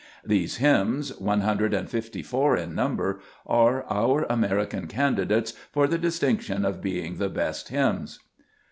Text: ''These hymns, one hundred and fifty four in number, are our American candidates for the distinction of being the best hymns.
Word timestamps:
''These 0.35 0.57
hymns, 0.57 1.15
one 1.19 1.41
hundred 1.41 1.75
and 1.75 1.87
fifty 1.87 2.23
four 2.23 2.57
in 2.57 2.73
number, 2.73 3.19
are 3.45 3.83
our 3.83 4.23
American 4.31 4.87
candidates 4.87 5.51
for 5.71 5.85
the 5.85 5.99
distinction 5.99 6.65
of 6.65 6.81
being 6.81 7.17
the 7.17 7.29
best 7.29 7.69
hymns. 7.69 8.17